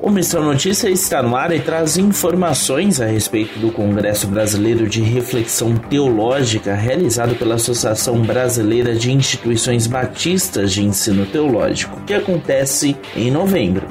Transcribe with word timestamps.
O 0.00 0.10
Missão 0.10 0.44
Notícia 0.44 0.88
está 0.88 1.20
no 1.20 1.34
ar 1.34 1.52
e 1.52 1.58
traz 1.58 1.98
informações 1.98 3.00
a 3.00 3.06
respeito 3.06 3.58
do 3.58 3.72
Congresso 3.72 4.28
Brasileiro 4.28 4.88
de 4.88 5.02
Reflexão 5.02 5.76
Teológica 5.76 6.72
realizado 6.72 7.34
pela 7.34 7.56
Associação 7.56 8.22
Brasileira 8.22 8.94
de 8.94 9.10
Instituições 9.10 9.88
Batistas 9.88 10.72
de 10.72 10.84
Ensino 10.84 11.26
Teológico, 11.26 12.00
que 12.02 12.14
acontece 12.14 12.96
em 13.16 13.28
novembro. 13.28 13.88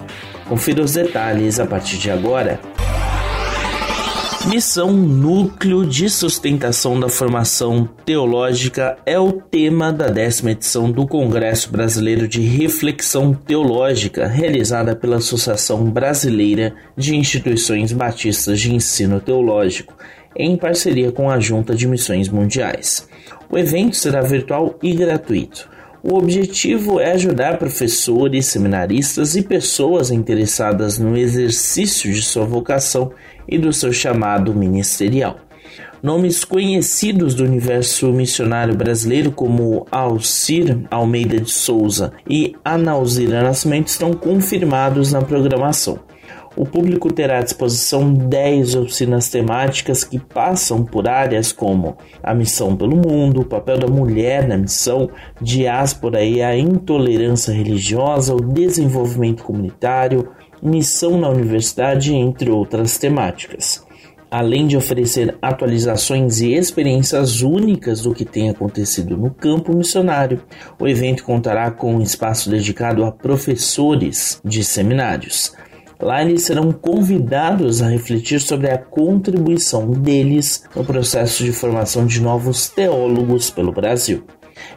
Confira 0.48 0.82
os 0.82 0.94
detalhes 0.94 1.60
a 1.60 1.66
partir 1.66 1.98
de 1.98 2.10
agora. 2.10 2.58
Missão 4.48 4.94
Núcleo 4.94 5.86
de 5.86 6.10
Sustentação 6.10 6.98
da 6.98 7.10
Formação 7.10 7.86
Teológica 8.06 8.98
é 9.06 9.20
o 9.20 9.34
tema 9.34 9.92
da 9.92 10.08
décima 10.08 10.52
edição 10.52 10.90
do 10.90 11.06
Congresso 11.06 11.70
Brasileiro 11.70 12.30
de 12.30 12.40
Reflexão 12.40 13.34
Teológica, 13.34 14.26
realizada 14.26 14.96
pela 14.96 15.18
Associação 15.18 15.84
Brasileira 15.92 16.74
de 16.96 17.14
Instituições 17.14 17.92
Batistas 17.92 18.62
de 18.62 18.74
Ensino 18.74 19.20
Teológico, 19.20 19.94
em 20.34 20.56
parceria 20.56 21.12
com 21.12 21.30
a 21.30 21.42
Junta 21.42 21.76
de 21.76 21.86
Missões 21.86 22.30
Mundiais. 22.30 23.06
O 23.50 23.58
evento 23.58 23.98
será 23.98 24.22
virtual 24.22 24.80
e 24.82 24.94
gratuito. 24.94 25.77
O 26.10 26.18
objetivo 26.18 27.02
é 27.02 27.12
ajudar 27.12 27.58
professores, 27.58 28.46
seminaristas 28.46 29.36
e 29.36 29.42
pessoas 29.42 30.10
interessadas 30.10 30.98
no 30.98 31.18
exercício 31.18 32.14
de 32.14 32.22
sua 32.22 32.46
vocação 32.46 33.12
e 33.46 33.58
do 33.58 33.74
seu 33.74 33.92
chamado 33.92 34.56
ministerial. 34.56 35.36
Nomes 36.02 36.46
conhecidos 36.46 37.36
do 37.36 37.44
universo 37.44 38.08
missionário 38.14 38.74
brasileiro, 38.74 39.34
como 39.34 39.86
Alcir 39.92 40.80
Almeida 40.90 41.42
de 41.42 41.52
Souza 41.52 42.14
e 42.26 42.56
Analzira 42.64 43.44
Nascimento, 43.44 43.90
estão 43.90 44.14
confirmados 44.14 45.12
na 45.12 45.22
programação. 45.22 46.07
O 46.58 46.66
público 46.66 47.14
terá 47.14 47.38
à 47.38 47.44
disposição 47.44 48.12
10 48.12 48.74
oficinas 48.78 49.30
temáticas 49.30 50.04
que 50.04 50.18
passam 50.18 50.84
por 50.84 51.08
áreas 51.08 51.52
como 51.52 51.96
a 52.24 52.34
missão 52.34 52.76
pelo 52.76 52.98
mundo, 52.98 53.42
o 53.42 53.46
papel 53.46 53.78
da 53.78 53.86
mulher 53.86 54.48
na 54.48 54.58
missão, 54.58 55.08
diáspora 55.40 56.24
e 56.24 56.42
a 56.42 56.58
intolerância 56.58 57.54
religiosa, 57.54 58.34
o 58.34 58.42
desenvolvimento 58.42 59.44
comunitário, 59.44 60.30
missão 60.60 61.20
na 61.20 61.30
universidade, 61.30 62.16
entre 62.16 62.50
outras 62.50 62.98
temáticas. 62.98 63.86
Além 64.32 64.66
de 64.66 64.76
oferecer 64.76 65.38
atualizações 65.40 66.42
e 66.42 66.56
experiências 66.56 67.44
únicas 67.44 68.02
do 68.02 68.16
que 68.16 68.26
tem 68.26 68.50
acontecido 68.50 69.16
no 69.16 69.30
campo 69.30 69.78
missionário, 69.78 70.42
o 70.80 70.88
evento 70.88 71.24
contará 71.24 71.70
com 71.70 71.98
um 71.98 72.02
espaço 72.02 72.50
dedicado 72.50 73.06
a 73.06 73.12
professores 73.12 74.42
de 74.44 74.64
seminários. 74.64 75.56
Lá 76.00 76.22
eles 76.22 76.44
serão 76.44 76.72
convidados 76.72 77.82
a 77.82 77.88
refletir 77.88 78.40
sobre 78.40 78.70
a 78.70 78.78
contribuição 78.78 79.92
deles 79.92 80.64
no 80.76 80.86
processo 80.86 81.44
de 81.44 81.52
formação 81.52 82.06
de 82.06 82.22
novos 82.22 82.70
teólogos 82.70 83.50
pelo 83.50 83.72
Brasil. 83.72 84.24